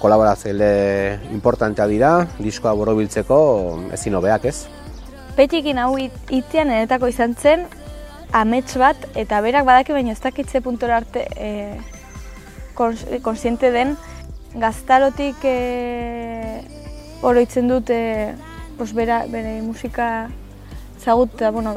kolaboratzaile 0.00 1.20
importantea 1.32 1.86
dira, 1.86 2.26
diskoa 2.38 2.74
borobiltzeko 2.74 3.38
ezin 3.96 4.14
hobeak 4.18 4.44
ez. 4.44 4.66
Petikin 5.36 5.78
hau 5.78 5.94
itzian 5.96 6.68
enetako 6.68 7.08
izan 7.08 7.32
zen, 7.34 7.64
amets 8.32 8.76
bat, 8.76 9.08
eta 9.14 9.40
berak 9.40 9.64
badaki 9.64 9.96
baina 9.96 10.12
ez 10.12 10.20
dakitze 10.20 10.60
puntora 10.60 10.98
arte 11.00 11.24
e, 11.36 11.78
kons, 12.74 13.06
konsiente 13.22 13.70
den, 13.72 13.96
gaztarotik 14.56 15.44
e, 15.44 16.62
oroitzen 17.22 17.68
dut 17.68 17.90
e, 17.92 18.34
pos, 18.78 18.92
bera, 18.96 19.24
bere 19.28 19.60
musika 19.62 20.28
zagut, 21.02 21.34
eta, 21.36 21.50
bueno, 21.50 21.76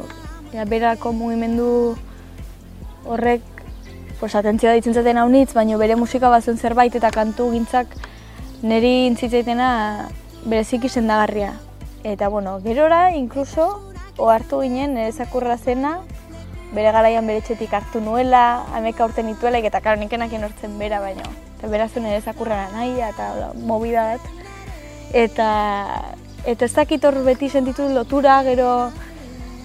ja, 0.52 0.64
berako 0.64 1.12
mugimendu 1.12 1.96
horrek 3.04 3.42
pues, 4.20 4.34
atentzioa 4.34 4.76
ditzen 4.76 4.94
zaten 4.94 5.20
hau 5.20 5.28
nitz, 5.32 5.52
baina 5.56 5.78
bere 5.80 5.96
musika 5.96 6.30
bazen 6.32 6.58
zerbait 6.58 6.94
eta 6.96 7.10
kantu 7.14 7.50
gintzak 7.54 7.92
niri 8.62 9.06
intzitzaitena 9.08 10.08
bereziki 10.44 10.88
sendagarria. 10.88 11.54
Eta, 12.04 12.28
bueno, 12.28 12.58
gerora, 12.64 13.10
inkluso, 13.16 13.92
ohartu 14.16 14.62
ginen, 14.64 14.94
nire 14.96 15.12
zakurra 15.12 15.56
zena, 15.58 15.98
bere 16.72 16.92
garaian 16.92 17.26
bere 17.26 17.44
txetik 17.44 17.72
hartu 17.76 18.00
nuela, 18.00 18.64
ameka 18.76 19.04
urte 19.04 19.24
nituela, 19.24 19.60
eta 19.60 19.80
karo 19.84 20.00
nikenak 20.00 20.32
hortzen 20.32 20.78
bera 20.78 21.00
baino. 21.00 21.49
Eta 21.60 21.68
beraztu 21.68 22.00
nire 22.00 22.22
zakurra 22.24 22.70
nahi, 22.72 22.94
eta 23.04 23.26
hola, 23.34 23.48
movida 23.68 24.06
bat. 24.14 24.28
Eta, 25.12 25.48
eta 26.48 26.64
ez 26.64 26.72
dakit 26.72 27.04
hor 27.04 27.18
beti 27.26 27.50
sentitu 27.52 27.84
lotura, 27.92 28.38
gero, 28.46 28.70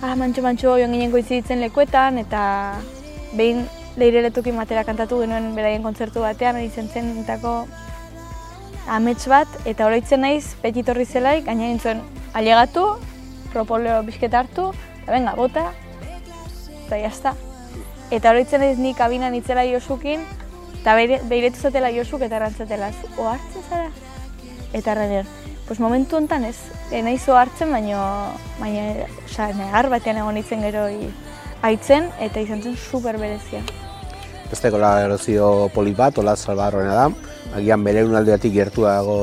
ah, 0.04 0.16
mantxo 0.20 0.44
mantxo 0.44 0.76
joan 0.76 0.92
ginen 0.92 1.16
goizitzen 1.16 1.64
lekuetan, 1.64 2.20
eta 2.20 2.44
behin 3.40 3.64
leire 3.96 4.26
letuki 4.28 4.52
matera 4.52 4.84
kantatu 4.84 5.22
genuen 5.24 5.54
beraien 5.56 5.88
kontzertu 5.88 6.20
batean, 6.20 6.60
izan 6.68 6.92
zen 6.92 7.14
entako 7.22 7.62
amets 8.92 9.24
bat, 9.32 9.48
eta 9.64 9.88
oroitzen 9.88 10.28
naiz, 10.28 10.52
petitorri 10.60 11.08
zelaik, 11.08 11.46
gaina 11.48 11.72
nintzen 11.72 12.04
alegatu, 12.36 12.90
propoleo 13.56 14.02
bizketa 14.04 14.44
hartu, 14.44 14.74
eta 15.00 15.16
venga, 15.16 15.40
bota, 15.40 15.70
eta 16.86 17.06
jazta. 17.08 17.38
Eta 18.12 18.36
oroitzen 18.36 18.68
naiz 18.68 18.76
ni 18.84 18.92
kabina 18.94 19.32
nitzela 19.32 19.64
Josukin, 19.72 20.28
eta 20.86 20.94
behiretu 21.26 21.58
zatela 21.58 21.90
Josuk 21.90 22.22
eta 22.22 22.38
errantzatela, 22.38 22.92
ohartzen 23.18 23.64
zara? 23.72 23.88
Eta 24.70 24.92
erraner, 24.92 25.26
pues 25.66 25.80
momentu 25.80 26.20
honetan 26.20 26.46
ez, 26.46 26.60
e, 26.92 27.00
nahiz 27.02 27.24
ohartzen, 27.26 27.72
baino, 27.74 27.98
baina, 28.60 29.08
oza, 29.24 29.48
negar 29.58 29.90
batean 29.90 30.20
egon 30.22 30.38
nintzen 30.38 30.62
gero 30.62 30.84
aitzen, 31.66 32.12
eta 32.22 32.44
izan 32.44 32.62
zen 32.62 32.78
super 32.78 33.18
berezia. 33.18 33.64
Beste 34.52 34.70
kolaborazio 34.70 35.72
polit 35.74 35.98
bat, 35.98 36.22
Ola 36.22 36.36
Salvadorena 36.38 36.94
da, 36.94 37.10
agian 37.58 37.82
bere 37.84 38.06
unaldeatik 38.06 38.54
gertuago 38.54 39.18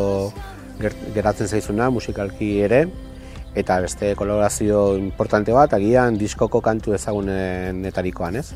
geratzen 1.14 1.47
zaizuna, 1.47 1.92
musikalki 1.95 2.57
ere, 2.66 2.88
eta 3.54 3.78
beste 3.87 4.16
kolaborazio 4.19 4.97
importante 4.99 5.54
bat, 5.54 5.78
agian 5.78 6.19
diskoko 6.19 6.59
kantu 6.59 6.99
ezagunetarikoan, 6.99 8.42
ez? 8.42 8.49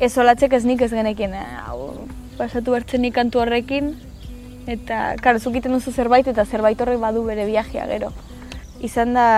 Ez 0.00 0.14
olatzek 0.16 0.56
ez 0.56 0.64
nik 0.64 0.80
ez 0.80 0.94
genekin, 0.96 1.36
hau, 1.68 2.06
pasatu 2.38 2.74
bertzen 2.74 3.04
nik 3.04 3.14
kantu 3.14 3.42
horrekin, 3.42 3.94
eta, 4.66 5.14
karo, 5.22 5.38
zukiten 5.38 5.72
duzu 5.76 5.92
zerbait, 5.92 6.26
eta 6.26 6.44
zerbait 6.44 6.80
horrek 6.80 7.00
badu 7.00 7.24
bere 7.24 7.46
viajea 7.46 7.86
gero. 7.90 8.10
Izan 8.84 9.14
da, 9.14 9.28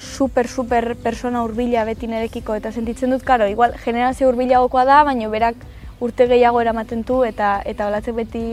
super, 0.00 0.48
super 0.48 0.96
persona 0.96 1.42
urbila 1.44 1.84
beti 1.84 2.08
nerekiko, 2.08 2.54
eta 2.56 2.72
sentitzen 2.72 3.12
dut, 3.12 3.24
karo, 3.24 3.48
igual, 3.48 3.76
generazio 3.84 4.28
urbilagokoa 4.32 4.84
da, 4.88 5.02
baina 5.04 5.28
berak 5.28 5.60
urte 6.00 6.26
gehiago 6.30 6.60
eramaten 6.60 7.04
du, 7.04 7.22
eta, 7.24 7.60
eta 7.66 7.88
olatzek 7.90 8.16
beti 8.16 8.44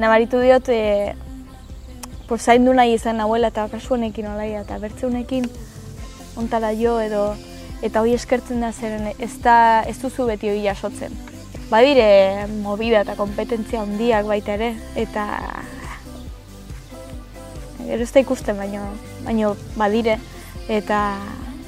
nabaritu 0.00 0.40
diot, 0.40 0.68
e, 0.72 1.12
por 2.28 2.40
zaindu 2.40 2.72
nahi 2.72 2.94
izan 2.96 3.18
nahuela 3.20 3.50
eta 3.52 3.66
kasu 3.68 3.98
honekin 3.98 4.30
olaia, 4.32 4.62
eta 4.64 4.78
bertze 4.80 5.06
honekin 5.06 5.48
ontara 6.40 6.72
jo 6.72 6.96
edo, 7.00 7.26
eta 7.84 8.00
hoi 8.00 8.14
eskertzen 8.16 8.64
da 8.64 8.72
zeren 8.72 9.12
ez, 9.18 9.34
da, 9.44 9.82
ez 9.84 9.98
duzu 10.00 10.30
beti 10.30 10.48
hori 10.48 10.64
jasotzen. 10.64 11.31
Badire, 11.72 12.46
movida 12.60 13.00
eta 13.00 13.14
kompetentzia 13.16 13.80
handiak 13.80 14.26
baita 14.28 14.58
ere, 14.58 14.74
eta 15.00 15.24
gero 17.86 18.04
ez 18.04 18.10
da 18.12 18.20
ikusten, 18.20 18.58
baino, 18.60 18.82
baino 19.24 19.54
badire. 19.80 20.18
Eta, 20.68 20.98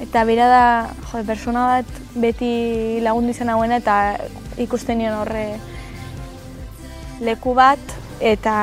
eta 0.05 0.23
bera 0.29 0.49
da, 0.51 0.65
jo, 1.09 1.23
persona 1.25 1.65
bat 1.71 1.97
beti 2.21 3.01
lagundu 3.01 3.33
izan 3.33 3.49
hauena 3.49 3.79
eta 3.81 3.95
ikusten 4.61 5.01
nion 5.01 5.17
horre 5.23 5.47
leku 7.25 7.55
bat, 7.57 7.81
eta, 8.19 8.55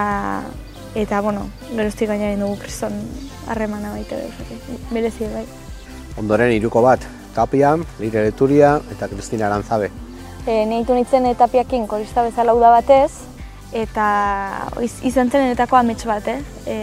eta 0.95 1.21
bueno, 1.27 1.49
geroztik 1.73 2.13
gaina 2.13 2.37
dugu 2.39 2.61
kriston 2.63 2.95
harremana 3.51 3.97
baita 3.97 4.21
berezi 4.93 5.27
bai. 5.35 5.45
Ondoren 6.23 6.55
iruko 6.55 6.87
bat, 6.87 7.03
Tapia, 7.35 7.75
Lire 7.99 8.29
Leturia 8.29 8.77
eta 8.93 9.11
Kristina 9.11 9.49
Arantzabe. 9.51 9.91
E, 10.47 10.65
Neitu 10.67 10.95
nintzen 10.95 11.29
Tapiakin 11.39 11.87
korista 11.87 12.23
bezala 12.27 12.55
da 12.59 12.71
batez, 12.75 13.13
eta 13.73 14.07
izan 14.81 15.31
zen 15.31 15.47
enetako 15.47 15.77
amets 15.79 16.05
bat, 16.05 16.27
eh? 16.29 16.41
E, 16.67 16.77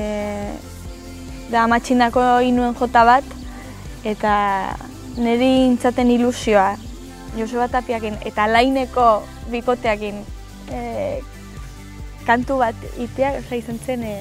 da 1.52 1.66
amatxindako 1.66 2.24
inuen 2.48 2.76
jota 2.80 3.04
bat, 3.06 3.26
eta 4.08 4.34
niri 5.20 5.66
intzaten 5.68 6.12
ilusioa 6.12 6.76
Joseba 7.38 7.68
Tapiakin 7.68 8.16
eta 8.26 8.48
laineko 8.48 9.24
bikoteakin 9.52 10.22
e, 10.72 10.80
kantu 12.26 12.62
bat 12.62 12.88
iteak 12.98 13.42
oza, 13.42 13.60
izan 13.60 13.82
zen 13.86 14.06
e, 14.06 14.16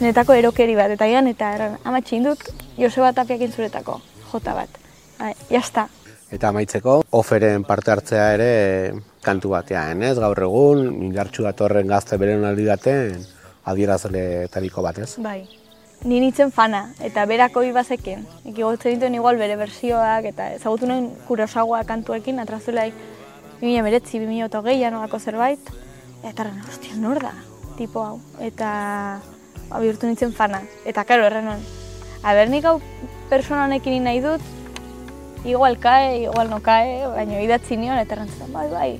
netako 0.00 0.34
erokeri 0.38 0.74
bat, 0.78 0.90
eta 0.94 1.06
egan, 1.06 1.30
eta 1.30 1.52
erran, 1.54 1.78
amatxin 1.84 2.26
dut 2.26 2.42
Joseba 2.78 3.12
Tapiakin 3.12 3.52
zuretako 3.52 4.00
jota 4.32 4.58
bat. 4.58 4.82
Bai, 5.18 5.34
jazta. 5.50 5.88
Eta 6.28 6.50
amaitzeko, 6.52 6.98
oferen 7.16 7.62
parte 7.64 7.92
hartzea 7.94 8.24
ere 8.34 8.48
kantu 9.24 9.54
batean, 9.54 10.02
ez? 10.04 10.16
Gaur 10.20 10.42
egun, 10.44 10.82
indartxu 11.06 11.46
datorren 11.46 11.88
gazte 11.88 12.18
beren 12.20 12.44
aldi 12.44 12.66
baten, 12.68 13.22
adierazle 13.64 14.24
tariko 14.52 14.84
bat, 14.84 15.00
ez? 15.00 15.14
Bai. 15.24 15.40
Ni 16.04 16.20
nintzen 16.20 16.52
fana, 16.54 16.82
eta 17.02 17.24
berako 17.26 17.64
ibazeken. 17.66 18.26
Eki 18.44 18.60
gotzen 18.60 18.94
dituen 18.94 19.16
igual 19.16 19.40
bere 19.40 19.56
bersioak, 19.58 20.28
eta 20.28 20.50
ezagutu 20.58 20.86
nuen 20.86 21.08
kurosagoa 21.26 21.80
kantuekin, 21.88 22.38
atrazulai 22.44 22.92
2000 23.62 23.82
meretzi, 23.88 24.20
2000 24.20 24.92
nolako 24.92 25.18
zerbait. 25.18 25.72
Eta 26.22 26.44
erren, 26.44 26.60
ostia, 26.68 26.94
nor 27.00 27.22
da, 27.24 27.32
tipo 27.80 28.04
hau. 28.04 28.20
Eta 28.44 28.68
ba, 29.70 29.80
bihurtu 29.80 30.06
nintzen 30.06 30.36
fana. 30.36 30.60
Eta 30.84 31.08
karo, 31.08 31.24
erren 31.24 31.48
hon, 31.54 31.66
aber 32.22 32.52
nik 32.52 32.68
hau 32.68 32.78
persona 33.32 33.64
honekin 33.64 34.04
nahi 34.04 34.20
dut, 34.20 34.44
igual 35.44 35.78
kae, 35.78 36.22
igual 36.22 36.50
no 36.50 36.60
kae, 36.62 37.06
baina 37.14 37.40
idatzi 37.42 37.76
nion, 37.76 37.98
eta 37.98 38.16
errantzen, 38.16 38.52
bai, 38.52 38.66
bai, 38.72 38.90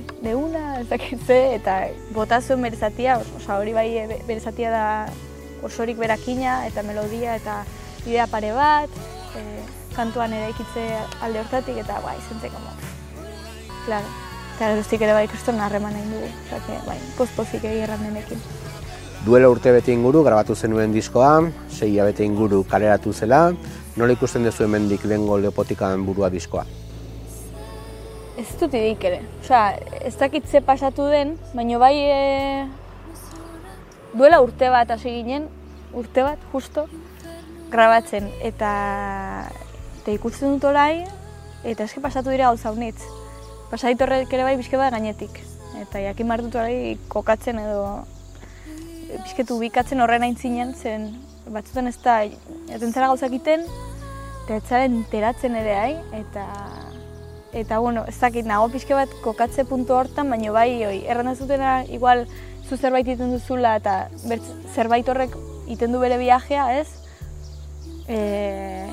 ez 0.80 0.86
dakitze, 0.88 1.38
eta 1.56 1.78
bota 2.14 2.40
zuen 2.40 2.62
berezatia, 2.62 3.18
osa 3.36 3.58
hori 3.58 3.72
bai 3.72 3.88
berezatia 4.26 4.70
da 4.70 4.84
osorik 5.62 5.98
berakina, 5.98 6.66
eta 6.66 6.82
melodia, 6.82 7.34
eta 7.36 7.64
idea 8.06 8.26
pare 8.30 8.52
bat, 8.52 8.90
e, 9.36 9.42
kantuan 9.96 10.32
ere 10.32 10.52
ikitze 10.54 10.86
alde 11.22 11.42
hortatik, 11.42 11.76
eta 11.82 11.98
bai, 12.04 12.16
zentzen 12.28 12.54
como, 12.54 12.70
claro. 13.86 14.06
Eta 14.58 14.72
geroztik 14.72 15.02
ere 15.06 15.12
bai 15.14 15.26
kriston 15.30 15.60
harreman 15.62 15.92
nahi 15.94 16.06
dugu, 16.10 16.30
eta 16.46 16.78
bai, 16.86 16.98
pozpozik 17.18 17.64
egi 17.64 17.86
denekin. 17.86 18.40
Duela 19.26 19.48
urte 19.50 19.72
bete 19.74 19.92
inguru 19.92 20.22
grabatu 20.22 20.54
zenuen 20.54 20.92
diskoa, 20.94 21.50
sei 21.70 21.94
bete 22.00 22.24
inguru 22.24 22.64
kaleratu 22.64 23.12
zela, 23.12 23.52
nola 23.98 24.14
ikusten 24.14 24.44
dezu 24.46 24.62
hemendik 24.62 25.02
lehengo 25.10 25.36
leopotikan 25.42 26.04
burua 26.06 26.30
diskoa? 26.30 26.62
Ez 28.38 28.46
dut 28.60 28.74
idik 28.78 29.02
ere. 29.08 29.24
Osea, 29.42 29.72
ez 30.06 30.14
dakit 30.20 30.46
ze 30.46 30.60
pasatu 30.62 31.08
den, 31.10 31.34
baina 31.54 31.80
bai 31.82 31.94
e, 31.98 32.18
duela 34.14 34.38
urte 34.44 34.70
bat 34.70 34.90
hasi 34.94 35.10
ginen, 35.16 35.48
urte 35.92 36.22
bat, 36.22 36.44
justo, 36.52 36.86
grabatzen. 37.72 38.30
Eta, 38.46 38.70
eta 39.98 40.14
ikusten 40.14 40.54
dut 40.54 40.68
orai, 40.70 41.02
eta 41.66 41.88
eski 41.88 42.04
pasatu 42.04 42.30
dira 42.30 42.52
gauza 42.52 42.70
unitz. 42.70 43.02
Pasaditu 43.72 44.06
horrek 44.06 44.32
ere 44.32 44.46
bai 44.46 44.54
bizke 44.60 44.78
bat 44.78 44.94
gainetik. 44.94 45.42
Eta 45.82 45.98
jakin 46.06 46.36
dut 46.46 46.54
orai 46.54 46.96
kokatzen 47.08 47.58
edo 47.58 48.04
bizketu 49.24 49.58
bikatzen 49.58 50.00
horren 50.00 50.22
aintzinen, 50.22 50.74
zen 50.74 51.10
batzutan 51.50 51.88
ez 51.88 51.96
da, 52.04 52.22
jaten 52.68 52.92
zara 52.92 53.08
gauzak 53.08 53.32
iten, 53.32 53.64
eta 54.48 54.56
ez 54.56 54.64
zara 54.64 54.84
enteratzen 54.88 55.56
ere 55.60 55.74
hai, 55.76 55.96
eta 56.16 56.44
eta 57.52 57.78
bueno, 57.78 58.04
ez 58.08 58.16
dakit 58.16 58.46
nago 58.48 58.70
pixke 58.72 58.94
bat 58.96 59.12
kokatze 59.20 59.66
puntu 59.68 59.92
hortan, 59.92 60.30
baina 60.32 60.52
bai, 60.52 60.70
oi, 60.86 61.02
erran 61.04 61.34
zutena, 61.36 61.82
igual, 61.84 62.24
zu 62.64 62.76
zerbait 62.76 63.08
iten 63.08 63.32
duzula 63.32 63.74
eta 63.76 64.08
zerbait 64.74 65.08
horrek 65.08 65.36
iten 65.68 65.92
du 65.92 66.00
bere 66.00 66.16
viajea, 66.16 66.64
ez? 66.80 66.88
E, 68.08 68.88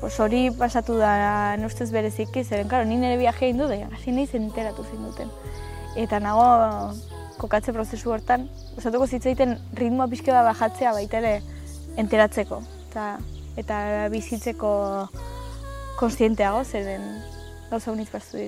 pues 0.00 0.18
hori 0.18 0.48
pasatu 0.50 0.98
da 0.98 1.56
nustez 1.62 1.92
bereziki, 1.94 2.42
zeren, 2.42 2.66
karo, 2.66 2.84
ni 2.84 2.98
nire 2.98 3.18
viajea 3.22 3.54
indu 3.54 3.70
da, 3.70 3.78
hasi 3.94 4.14
nahi 4.14 4.26
zenteratu 4.26 4.82
zein 4.82 5.06
duten. 5.06 5.30
Eta 5.94 6.18
nago 6.18 6.94
kokatze 7.38 7.74
prozesu 7.74 8.10
hortan, 8.10 8.50
osatuko 8.78 9.06
zitzaiten 9.06 9.58
ritmoa 9.78 10.10
pixke 10.10 10.34
bat 10.34 10.46
bajatzea 10.50 10.94
baita 10.98 11.22
ere 11.22 11.36
enteratzeko. 11.98 12.64
Eta, 12.90 13.12
eta 13.58 14.08
bizitzeko 14.14 14.72
konstienteago, 15.98 16.64
zeren 16.64 17.06
gauza 17.70 17.92
unitz 17.92 18.10
baztu 18.14 18.44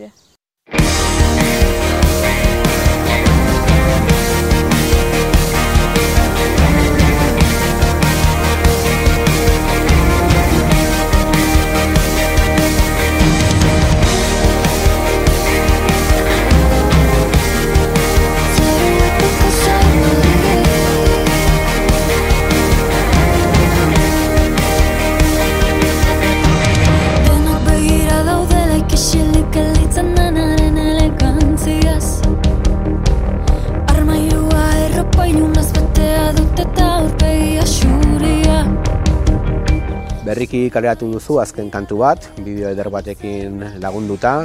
Berriki 40.31 40.69
kaleratu 40.71 41.09
duzu 41.11 41.41
azken 41.43 41.73
kantu 41.75 41.97
bat, 42.05 42.29
bideo 42.39 42.69
eder 42.71 42.87
batekin 42.95 43.65
lagunduta, 43.83 44.45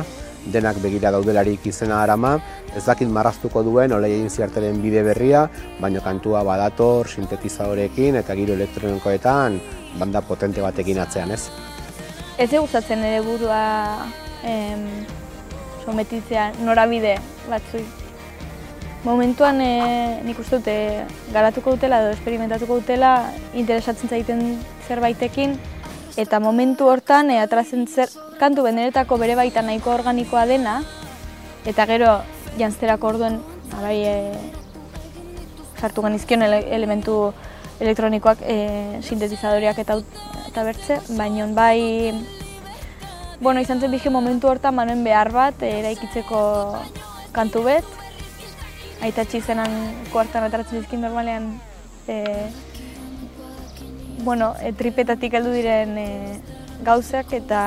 denak 0.50 0.80
begira 0.82 1.12
daudelarik 1.14 1.68
izena 1.70 2.00
arama, 2.02 2.40
ez 2.74 2.82
dakit 2.88 3.12
marraztuko 3.14 3.62
duen 3.62 3.94
olei 3.94 4.16
egin 4.16 4.32
ziarteren 4.34 4.80
bide 4.82 5.04
berria, 5.06 5.44
baino 5.78 6.02
kantua 6.02 6.42
badator, 6.48 7.06
sintetizadorekin 7.06 8.18
eta 8.18 8.34
giro 8.40 8.56
elektronikoetan 8.58 9.60
banda 10.00 10.24
potente 10.26 10.64
batekin 10.66 11.04
atzean, 11.04 11.36
ez? 11.38 11.52
Ez 12.42 12.50
gustatzen 12.56 13.06
ere 13.06 13.22
burua 13.22 13.62
em, 14.42 14.90
sometitzea 15.86 16.48
norabide 16.66 17.14
batzui. 17.46 17.86
Momentuan 19.06 19.62
e, 19.62 19.72
nik 20.26 20.42
uste 20.42 20.58
dute 20.58 20.76
garatuko 21.30 21.78
dutela 21.78 22.02
edo 22.02 22.18
esperimentatuko 22.18 22.82
dutela 22.82 23.14
interesatzen 23.54 24.10
zaiten 24.10 24.48
zerbaitekin 24.90 25.54
eta 26.18 26.40
momentu 26.40 26.88
hortan 26.88 27.32
e, 27.32 27.40
atrazen 27.40 27.88
zer 27.88 28.10
kantu 28.40 28.64
beneretako 28.64 29.18
bere 29.18 29.36
baita 29.36 29.62
nahiko 29.62 29.92
organikoa 29.92 30.46
dena 30.46 30.82
eta 31.66 31.86
gero 31.86 32.22
janzterako 32.58 33.08
orduen 33.08 33.42
abai, 33.78 33.98
e, 34.04 34.16
sartu 35.80 36.02
genizkion 36.06 36.46
ele, 36.48 36.62
elementu 36.76 37.34
elektronikoak 37.80 38.40
e, 38.42 39.02
sintetizadoreak 39.04 39.80
eta, 39.84 40.00
eta 40.48 40.64
bertze, 40.64 41.02
baina 41.18 41.48
bai 41.52 42.14
bueno, 43.40 43.60
izan 43.60 43.82
zen 43.82 43.92
bige 43.92 44.10
momentu 44.10 44.48
hortan 44.48 44.76
manuen 44.76 45.04
behar 45.04 45.32
bat 45.36 45.62
e, 45.62 45.72
eraikitzeko 45.82 46.40
kantu 47.36 47.66
bet. 47.68 47.88
Aitatxi 49.04 49.42
zenan 49.42 49.74
kuartan 50.14 50.46
ataratzen 50.48 50.80
dizkin 50.80 51.04
normalean 51.04 51.50
e, 52.08 52.48
bueno, 54.26 54.56
e, 54.60 54.74
tripetatik 54.74 55.38
heldu 55.38 55.54
diren 55.54 55.94
e, 56.02 56.10
gauzak 56.84 57.32
eta 57.38 57.62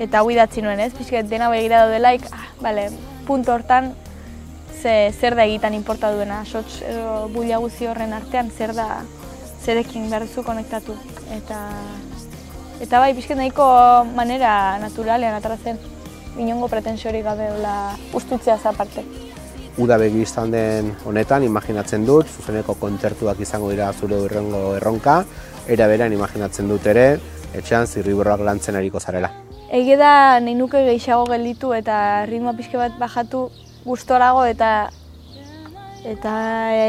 eta 0.00 0.22
hau 0.22 0.30
idatzi 0.32 0.62
nuen, 0.62 0.80
ez? 0.80 0.92
Pixket 0.96 1.28
dena 1.28 1.50
begira 1.52 1.82
daudelaik, 1.84 2.24
ah, 2.32 2.46
bale, 2.62 2.88
punto 3.26 3.52
hortan 3.52 3.92
ze, 4.80 5.12
zer 5.12 5.36
da 5.38 5.44
egitan 5.44 5.74
inporta 5.74 6.12
duena, 6.14 6.44
sots 6.46 6.80
edo 6.86 7.28
bulia 7.34 7.58
guzi 7.62 7.90
horren 7.90 8.14
artean 8.16 8.50
zer 8.50 8.72
da 8.74 9.02
zerekin 9.62 10.08
behar 10.10 10.26
duzu 10.26 10.46
konektatu. 10.46 10.96
Eta, 11.34 11.58
eta 12.82 13.02
bai, 13.02 13.12
pixket 13.18 13.38
nahiko 13.38 13.66
manera 14.14 14.78
naturalean 14.82 15.36
ataratzen, 15.38 15.78
inongo 16.38 16.70
pretensiorik 16.72 17.26
gabe 17.26 17.50
ustutzea 18.14 18.58
aparte. 18.72 19.04
Uda 19.80 19.96
begi 19.96 20.20
izan 20.26 20.50
den 20.52 20.90
honetan, 21.08 21.46
imaginatzen 21.46 22.04
dut, 22.04 22.28
zuzeneko 22.28 22.74
kontzertuak 22.76 23.38
izango 23.40 23.70
dira 23.70 23.86
zure 23.92 24.18
urrengo 24.20 24.74
erronka, 24.76 25.22
era 25.66 25.86
berean 25.88 26.12
imaginatzen 26.12 26.68
dut 26.68 26.86
ere, 26.92 27.06
etxean 27.56 27.86
zirriborroak 27.86 28.44
lantzen 28.44 28.76
ariko 28.76 29.00
zarela. 29.00 29.30
Egia 29.72 29.96
da 29.96 30.12
nahi 30.44 30.52
nuke 30.58 30.82
gehiago 30.84 31.24
gelditu 31.30 31.72
eta 31.72 31.96
ritmoa 32.28 32.52
pixke 32.58 32.76
bat 32.76 32.98
bajatu 33.00 33.46
gustorago 33.86 34.44
eta 34.44 34.90
eta 36.04 36.36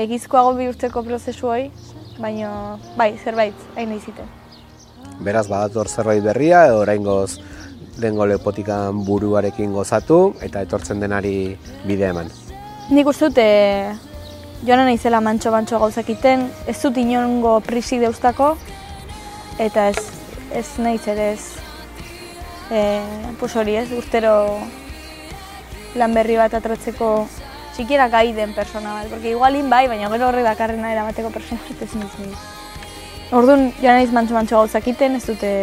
egizkoago 0.04 0.52
bihurtzeko 0.60 1.06
prozesu 1.08 1.48
hori, 1.48 1.70
baina 2.20 2.78
bai, 3.00 3.14
zerbait, 3.24 3.56
hain 3.78 3.94
nahi 3.94 4.04
ziten. 4.04 4.28
Beraz, 5.24 5.48
badator 5.48 5.88
zerbait 5.88 6.24
berria, 6.26 6.66
oraingoz 6.76 7.40
dengo 8.02 8.26
lepotikan 8.26 9.06
buruarekin 9.06 9.72
gozatu, 9.72 10.34
eta 10.42 10.66
etortzen 10.66 11.00
denari 11.00 11.54
bide 11.86 12.10
eman. 12.10 12.43
Nik 12.92 13.08
uste 13.08 13.30
dute 13.30 13.44
joanen 14.68 14.90
naizela 14.90 15.22
mantxo-mantxo 15.24 15.80
gauzak 15.80 16.10
iten, 16.12 16.50
ez 16.68 16.76
dut 16.82 16.98
inongo 17.00 17.54
prisi 17.64 17.96
deustako, 18.02 18.58
eta 19.56 19.86
ez, 19.94 20.04
ez 20.52 20.66
nahiz 20.84 21.08
ere 21.08 21.30
ez, 21.38 21.46
e, 22.68 22.82
pues 23.40 23.56
hori 23.56 23.78
ez, 23.80 23.88
urtero 23.96 24.36
lan 25.96 26.16
berri 26.18 26.36
bat 26.36 26.60
atratzeko 26.60 27.14
sikiera 27.78 28.10
gai 28.12 28.34
den 28.36 28.52
persona 28.54 29.00
bat, 29.00 29.08
porque 29.08 29.32
igualin 29.32 29.72
bai, 29.72 29.86
baina 29.88 30.12
gero 30.12 30.28
horrek 30.28 30.52
dakarrena 30.52 30.92
eramateko 30.92 31.32
persona 31.32 31.64
bat 31.70 31.88
ez 31.88 31.94
niz 31.96 32.14
niz. 32.20 32.48
Orduan, 33.32 33.70
joan 33.80 34.02
naiz 34.02 34.12
mantxo-mantxo 34.12 34.60
gauzak 34.60 34.92
iten, 34.92 35.16
ez 35.16 35.24
dute, 35.32 35.54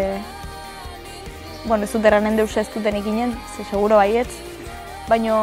bueno, 1.66 1.85
ez 1.85 1.92
dute 1.92 2.09
erranen 2.09 2.40
deus 2.40 2.56
ez 2.56 2.70
duten 2.72 2.96
ikinen, 2.96 3.37
ze 3.59 3.68
seguro 3.68 4.00
baietz, 4.00 4.33
baino 5.11 5.35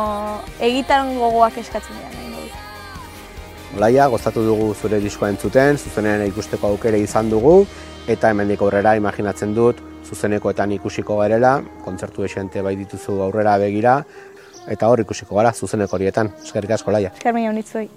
egitan 0.63 1.17
gogoak 1.19 1.59
eskatzen 1.63 1.95
dira 1.99 2.09
nahi. 2.13 2.23
Olaia, 3.77 4.07
gozatu 4.07 4.41
dugu 4.45 4.67
zure 4.73 4.99
diskoa 5.03 5.29
entzuten, 5.33 5.77
zuzenean 5.77 6.23
ikusteko 6.29 6.67
aukere 6.71 6.99
izan 7.03 7.29
dugu, 7.29 7.65
eta 8.07 8.29
hemendik 8.31 8.61
aurrera 8.63 8.95
imaginatzen 8.97 9.53
dut, 9.57 9.77
zuzenekoetan 10.07 10.71
ikusiko 10.77 11.17
garela, 11.19 11.53
kontzertu 11.83 12.23
esente 12.23 12.61
bai 12.63 12.75
dituzu 12.79 13.21
aurrera 13.27 13.57
begira, 13.61 13.93
eta 14.71 14.87
hor 14.87 14.99
ikusiko 15.03 15.35
gara 15.35 15.51
zuzeneko 15.53 15.95
horietan. 15.99 16.27
Eskerrik 16.43 16.71
asko, 16.79 16.91
Laia. 16.95 17.11
Eskerrik 17.19 17.59
asko, 17.59 17.79
Laia. 17.79 17.91